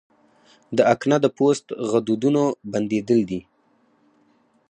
د 0.77 0.79
اکنه 0.93 1.17
د 1.21 1.25
پوست 1.37 1.65
غدودونو 1.91 2.43
بندېدل 2.71 3.19
دي. 3.29 3.41